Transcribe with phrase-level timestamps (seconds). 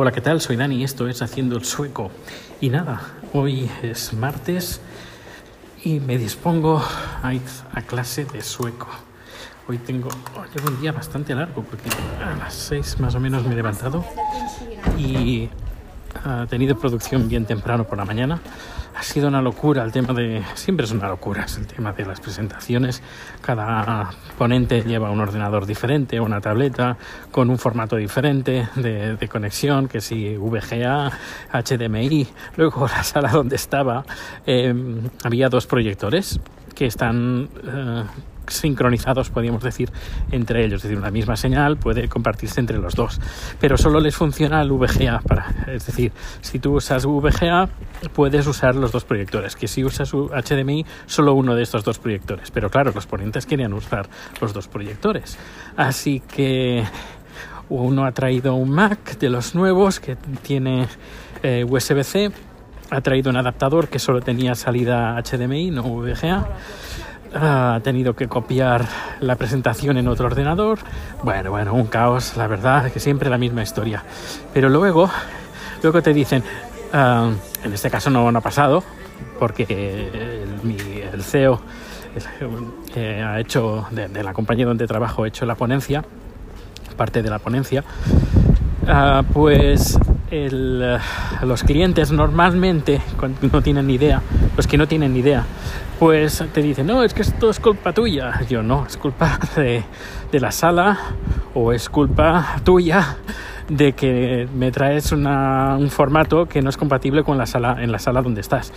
[0.00, 0.40] Hola, ¿qué tal?
[0.40, 2.12] Soy Dani y esto es Haciendo el Sueco.
[2.60, 3.00] Y nada,
[3.32, 4.80] hoy es martes
[5.82, 6.80] y me dispongo
[7.20, 8.86] a ir a clase de sueco.
[9.66, 11.90] Hoy tengo, oh, llevo un día bastante largo porque
[12.24, 14.04] a las seis más o menos me he levantado
[14.96, 15.48] y
[16.24, 18.40] ha tenido producción bien temprano por la mañana.
[18.98, 20.42] Ha sido una locura el tema de...
[20.54, 23.00] Siempre es una locura el tema de las presentaciones.
[23.40, 26.96] Cada ponente lleva un ordenador diferente, una tableta,
[27.30, 31.12] con un formato diferente de, de conexión, que si VGA,
[31.52, 32.26] HDMI.
[32.56, 34.04] Luego la sala donde estaba
[34.44, 34.74] eh,
[35.22, 36.40] había dos proyectores
[36.74, 38.02] que están eh,
[38.50, 39.90] sincronizados, podríamos decir,
[40.30, 40.78] entre ellos.
[40.78, 43.20] Es decir, una misma señal puede compartirse entre los dos,
[43.60, 45.20] pero solo les funciona el VGA.
[45.20, 47.68] Para, es decir, si tú usas VGA,
[48.12, 52.50] puedes usar los dos proyectores, que si usas HDMI, solo uno de estos dos proyectores.
[52.50, 54.08] Pero claro, los ponentes querían usar
[54.40, 55.38] los dos proyectores.
[55.76, 56.84] Así que
[57.68, 60.86] uno ha traído un Mac de los nuevos que tiene
[61.42, 62.30] eh, USB-C,
[62.90, 66.48] ha traído un adaptador que solo tenía salida HDMI, no VGA
[67.34, 68.84] ha tenido que copiar
[69.20, 70.78] la presentación en otro ordenador.
[71.22, 74.04] Bueno, bueno, un caos, la verdad, que siempre la misma historia.
[74.54, 75.10] Pero luego,
[75.82, 76.42] luego te dicen,
[76.92, 77.32] uh,
[77.64, 78.82] en este caso no, ha pasado,
[79.38, 80.76] porque el, mi,
[81.12, 81.60] el CEO
[82.94, 86.04] eh, ha hecho, de, la compañía donde trabajo, ha hecho la ponencia,
[86.96, 87.84] parte de la ponencia,
[88.82, 89.98] uh, pues
[90.30, 90.98] el,
[91.42, 93.00] los clientes normalmente
[93.52, 94.22] no tienen ni idea,
[94.56, 95.44] los que no tienen ni idea,
[95.98, 98.40] pues te dicen, no, es que esto es culpa tuya.
[98.48, 99.84] Yo no, es culpa de,
[100.32, 100.98] la sala
[101.54, 103.16] o es culpa tuya
[103.68, 107.98] de que me traes un formato que no es compatible con la sala, en la
[107.98, 108.72] sala donde estás.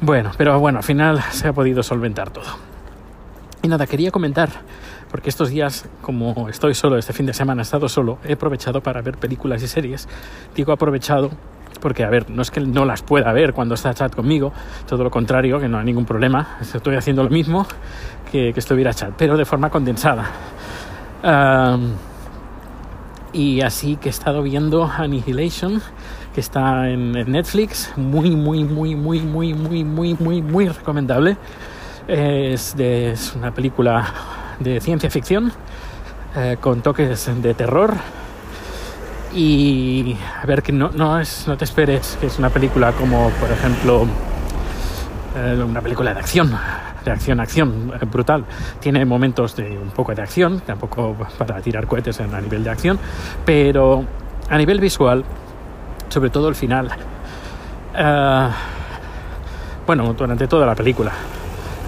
[0.00, 2.70] Bueno, pero bueno, al final se ha podido solventar todo.
[3.62, 4.48] Y nada, quería comentar
[5.10, 8.80] porque estos días, como estoy solo, este fin de semana he estado solo, he aprovechado
[8.80, 10.08] para ver películas y series.
[10.54, 11.30] Digo aprovechado
[11.80, 14.52] porque, a ver, no es que no las pueda ver cuando está chat conmigo,
[14.86, 17.66] todo lo contrario, que no hay ningún problema, estoy haciendo lo mismo
[18.30, 20.30] que, que estuviera chat, pero de forma condensada.
[21.22, 21.92] Um,
[23.32, 25.80] y así que he estado viendo Annihilation,
[26.34, 31.36] que está en, en Netflix, muy, muy, muy, muy, muy, muy, muy, muy, muy recomendable.
[32.12, 34.12] Es, de, una película
[34.58, 35.52] de ciencia ficción
[36.34, 37.94] eh, con toques de terror.
[39.32, 43.30] Y a ver que no, no, es, no te esperes que es una película como
[43.38, 44.08] por ejemplo
[45.36, 46.58] eh, una película de acción
[47.04, 48.44] de acción acción eh, brutal.
[48.80, 52.98] Tiene momentos de un poco de acción tampoco para tirar cohetes a nivel de acción
[53.44, 54.04] pero
[54.48, 55.24] a nivel visual
[56.08, 56.90] sobre todo el final
[59.86, 61.12] bueno durante toda la película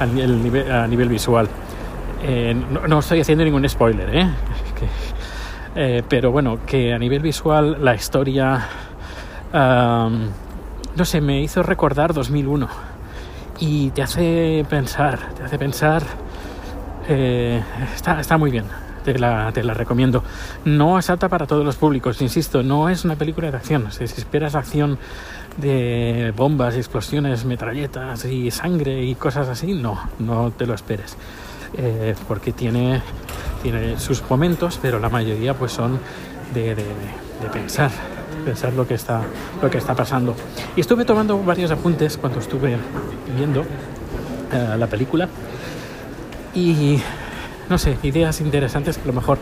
[0.03, 1.49] a nivel, a nivel visual
[2.25, 4.29] eh, no, no, estoy haciendo ningún spoiler, ¿eh?
[5.75, 8.69] Eh, pero bueno, que a nivel visual la historia,
[9.55, 10.29] um,
[10.95, 12.69] no sé, me hizo recordar 2001
[13.59, 16.03] y te hace pensar, te hace pensar,
[17.09, 17.63] eh,
[17.95, 18.67] está, está muy bien.
[19.05, 20.23] Te la, te la, recomiendo.
[20.65, 23.91] No es apta para todos los públicos, insisto, no es una película de acción.
[23.91, 24.99] Si esperas acción
[25.57, 31.17] de bombas, explosiones, metralletas y sangre y cosas así, no, no te lo esperes
[31.77, 33.03] eh, porque tiene,
[33.63, 35.99] tiene sus momentos, pero la mayoría pues son
[36.55, 37.91] de, de, de pensar
[38.45, 39.23] pensar lo que está
[39.63, 40.35] lo que está pasando
[40.75, 42.77] y estuve tomando varios apuntes cuando estuve
[43.37, 45.29] viendo uh, la película
[46.55, 46.99] y
[47.69, 49.39] no sé ideas interesantes que a lo mejor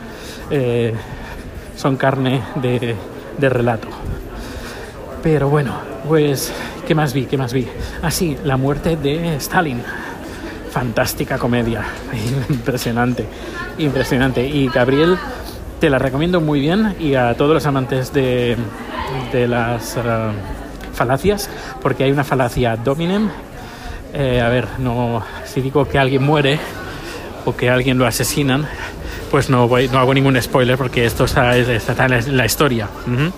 [0.51, 0.95] eh,
[1.77, 2.97] son carne de,
[3.39, 3.89] de, relato.
[5.23, 5.75] Pero bueno
[6.07, 6.53] pues
[6.87, 7.67] qué más vi qué más vi
[8.03, 9.83] así ah, la muerte de Stalin.
[10.71, 11.85] Fantástica comedia,
[12.49, 13.27] impresionante,
[13.79, 14.47] impresionante.
[14.47, 15.19] Y Gabriel,
[15.81, 16.95] te la recomiendo muy bien.
[17.01, 18.57] Y a todos los amantes de,
[19.33, 21.51] de las uh, falacias,
[21.83, 23.29] porque hay una falacia dominem.
[24.13, 26.61] Eh, a ver, no, si digo que alguien muere
[27.45, 28.67] o que alguien lo asesinan,
[29.31, 32.89] pues no, voy, no hago ningún spoiler porque esto está, está en la, historia.
[33.07, 33.33] Uh -huh.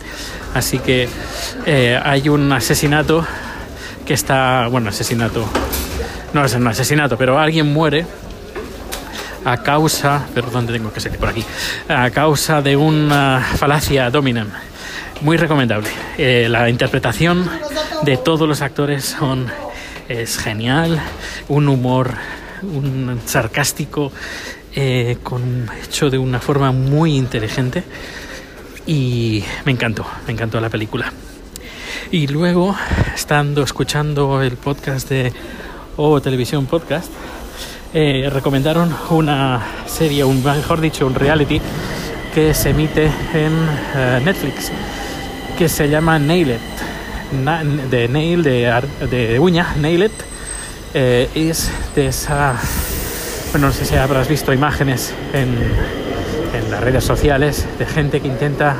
[0.54, 1.08] Así que
[1.66, 3.26] eh, hay un asesinato
[4.06, 5.44] que está, bueno, asesinato,
[6.32, 8.06] no es un asesinato, pero alguien muere
[9.44, 11.44] a causa, perdón, tengo que seguir por aquí,
[11.88, 14.48] a causa de una falacia dominem.
[15.20, 15.88] Muy recomendable.
[16.18, 17.48] Eh, la interpretación
[18.02, 19.46] de todos los actores son
[20.08, 21.00] es genial,
[21.48, 22.14] un humor
[22.62, 24.12] un sarcástico
[24.74, 27.82] eh, con hecho de una forma muy inteligente
[28.86, 31.12] y me encantó, me encantó la película.
[32.10, 32.74] Y luego,
[33.14, 35.32] estando escuchando el podcast de
[35.96, 37.10] o Televisión Podcast,
[37.94, 41.60] eh, recomendaron una serie, un, mejor dicho, un reality
[42.34, 44.70] que se emite en uh, Netflix.
[45.58, 46.58] que se llama Nail
[47.90, 50.10] de nail, de, de uña, Nail
[50.94, 52.54] eh, es de esa...
[53.50, 55.56] Bueno, no sé si habrás visto imágenes en,
[56.54, 58.76] en las redes sociales de gente que intenta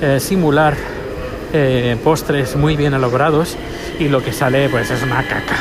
[0.00, 0.74] eh, simular
[1.52, 3.56] eh, postres muy bien elaborados
[3.98, 5.56] y lo que sale pues es una caca,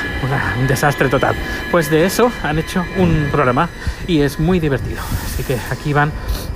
[0.59, 1.35] un desastre total.
[1.71, 3.69] Pues de eso han hecho un programa
[4.07, 5.01] y es muy divertido.
[5.25, 6.11] Así que aquí van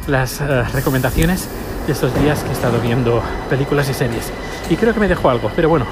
[0.07, 0.39] las
[0.73, 1.47] recomendaciones
[1.85, 4.31] de estos días que he estado viendo películas y series.
[4.69, 5.85] Y creo que me dejó algo, pero bueno,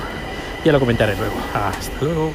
[0.64, 1.36] ya lo comentaré luego.
[1.54, 2.32] Hasta luego.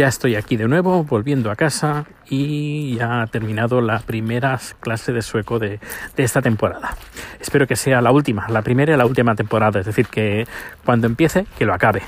[0.00, 5.12] Ya estoy aquí de nuevo, volviendo a casa y ya ha terminado la primera clase
[5.12, 5.78] de sueco de,
[6.16, 6.96] esta temporada.
[7.38, 10.46] Espero que sea la última, la primera y la última temporada, es decir, que
[10.86, 12.00] cuando empiece, que lo acabe.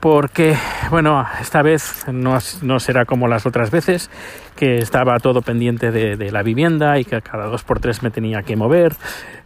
[0.00, 0.56] Porque,
[0.90, 2.40] bueno, esta vez no,
[2.80, 4.10] será como las otras veces,
[4.56, 8.42] que estaba todo pendiente de, la vivienda y que cada dos por tres me tenía
[8.42, 8.96] que mover,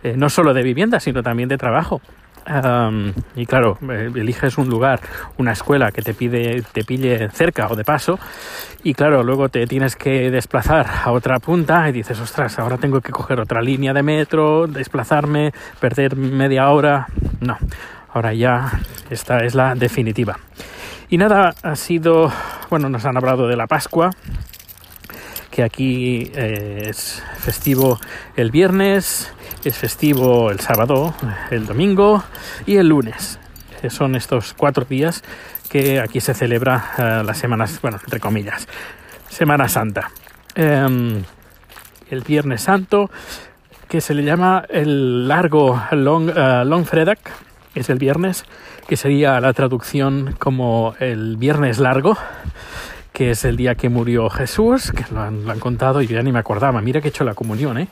[0.03, 2.01] eh, no solo de vivienda, sino también de trabajo
[3.35, 5.01] y claro, eh, eliges un lugar,
[5.37, 8.19] una escuela que te pide, te pille cerca o de paso,
[8.85, 13.01] y claro, luego te tienes que desplazar a otra punta y dices, ostras, ahora tengo
[13.01, 17.09] que coger otra línea de metro, desplazarme, perder media hora.
[17.41, 17.59] No,
[18.13, 20.39] ahora ya esta es la definitiva.
[21.09, 22.33] Y nada, ha sido,
[22.71, 24.11] bueno, nos han hablado de la Pascua,
[25.57, 27.99] que aquí eh, es festivo
[28.37, 29.33] el viernes,
[29.65, 31.15] es festivo el sábado,
[31.51, 32.23] el domingo
[32.67, 33.39] y el lunes.
[33.83, 35.25] Eh, son estos cuatro días
[35.71, 38.69] que aquí se celebra eh, las semanas, bueno, entre comillas,
[39.31, 40.11] Semana Santa.
[40.55, 41.23] Em,
[42.11, 43.11] el Viernes Santo,
[43.89, 46.33] que se le llama el largo Long,
[46.67, 47.19] long Fredag,
[47.75, 48.45] es el viernes,
[48.87, 52.19] que sería la traducción como el viernes largo
[53.17, 56.33] que es el día que murió Jesús, que lo han, contado y yo ya ni
[56.33, 56.83] me acordaba.
[56.83, 57.89] Mira que he hecho la comunión, ¿eh?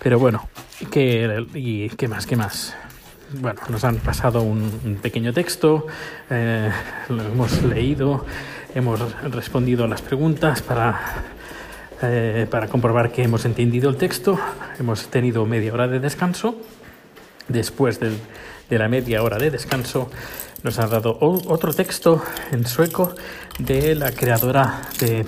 [0.00, 0.48] Pero bueno,
[0.92, 2.26] que, ¿y qué más?
[2.26, 2.76] ¿Qué más?
[3.40, 5.88] Bueno, nos han pasado un, pequeño texto,
[6.30, 6.70] eh,
[7.08, 8.24] lo hemos leído,
[8.72, 9.00] hemos
[9.32, 11.00] respondido a las preguntas para,
[12.00, 14.38] eh, para comprobar que hemos entendido el texto.
[14.78, 16.54] Hemos tenido media hora de descanso.
[17.48, 20.08] Después de la media hora de descanso,
[20.62, 23.14] nos ha dado otro texto en sueco
[23.58, 25.24] de la creadora de...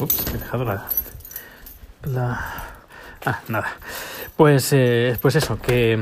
[0.00, 0.88] Ups, he dejado la...
[3.24, 3.68] Ah, nada.
[4.36, 5.94] Pues, eh, pues eso, que...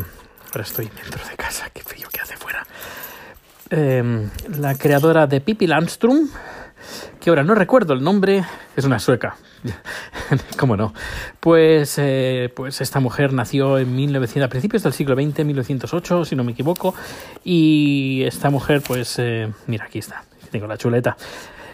[0.53, 2.67] Ahora estoy dentro de casa, qué frío que hace fuera.
[3.71, 6.29] Em, la creadora de Pippi Landstrom,
[7.21, 8.45] que ahora no recuerdo el nombre,
[8.77, 9.37] es una sueca,
[10.59, 10.95] ¿Cómo no?
[11.39, 16.37] Pues, eh, pues esta mujer nació en 1900, a principios del siglo XX, 1908, si
[16.37, 16.95] no me equivoco,
[17.45, 21.17] y esta mujer, pues, eh, mira, aquí está, tengo la chuleta.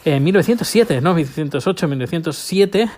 [0.07, 2.89] En 1907, no, 1908, 1907,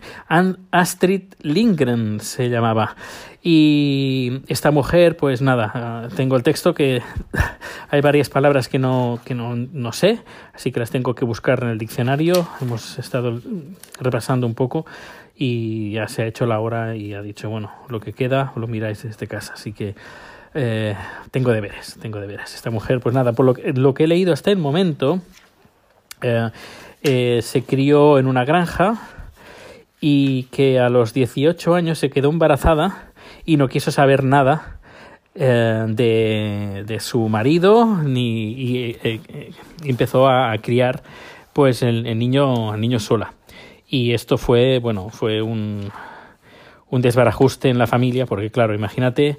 [0.70, 2.96] Astrid Lindgren se llamaba.
[3.42, 7.00] Y esta mujer, pues nada, ah, tengo el texto que
[7.90, 10.20] hay varias palabras que no, que no, no sé,
[10.52, 12.46] así que las tengo que buscar en el diccionario.
[12.60, 13.40] Hemos estado
[13.98, 14.84] repasando un poco
[15.34, 18.66] y ya se ha hecho la hora y ha dicho, bueno, lo que queda lo
[18.66, 19.54] miráis desde casa.
[19.54, 19.94] Así que
[20.52, 20.94] eh,
[21.30, 22.54] tengo deberes, tengo deberes.
[22.54, 25.22] Esta mujer, pues nada, por lo que, lo que he leído hasta el momento,
[26.20, 26.50] eh,
[27.02, 29.00] eh, se crió en una granja
[30.00, 33.12] y que a los 18 años se quedó embarazada
[33.44, 34.78] y no quiso saber nada
[35.34, 39.20] eh, de, de, su marido ni y, eh,
[39.84, 41.02] empezó a, criar
[41.52, 43.34] pues el, niño el niño sola.
[43.86, 45.90] Y esto fue bueno fue un
[46.90, 49.38] un desbarajuste en la familia porque claro imagínate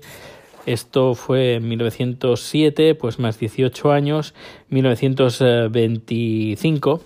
[0.69, 4.35] esto fue en 1907, pues más 18 años,
[4.69, 7.01] 1925,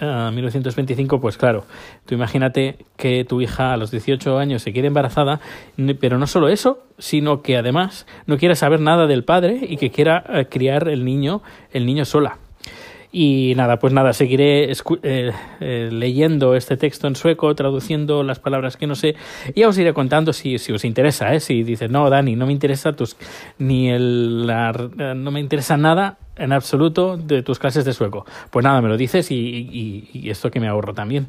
[0.00, 1.66] 1925, pues claro,
[2.06, 5.40] tú imagínate que tu hija a los 18 años se quede embarazada,
[6.00, 9.90] pero no solo eso, sino que además no quiera saber nada del padre y que
[9.90, 11.42] quiera eh, criar el niño,
[11.72, 12.38] el niño sola.
[13.10, 18.76] Y nada, pues nada, seguiré eh, eh, leyendo este texto en sueco, traduciendo las palabras
[18.76, 19.14] que no sé,
[19.54, 21.40] y ya os iré contando si, si os interesa, ¿eh?
[21.40, 23.16] si dices, no, Dani, no me interesa tus,
[23.58, 28.26] ni el, no me interesa nada en absoluto de tus clases de sueco.
[28.50, 31.28] Pues nada, me lo dices y, y, esto que me ahorro también.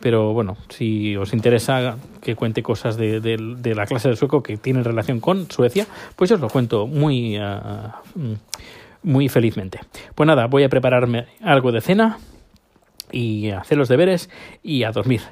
[0.00, 4.56] Pero bueno, si os interesa que cuente cosas de, de, la clase de sueco que
[4.56, 5.86] tienen relación con Suecia,
[6.16, 7.36] pues yo os lo cuento muy...
[7.36, 8.00] Ah,
[9.02, 9.80] muy felizmente.
[10.14, 12.18] Pues nada, voy a prepararme algo de cena
[13.12, 14.30] y hacer los deberes
[14.62, 15.22] y a dormir.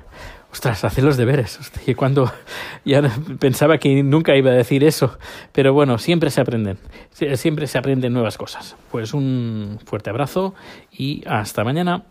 [0.50, 1.58] Ostras, hacer los deberes.
[1.60, 2.32] Hostia, cuando
[2.84, 3.02] ya
[3.38, 5.18] pensaba que nunca iba a decir eso,
[5.52, 6.78] pero bueno, siempre se aprenden,
[7.10, 8.76] siempre se aprenden nuevas cosas.
[8.90, 10.54] Pues un fuerte abrazo
[10.90, 12.04] y hasta mañana.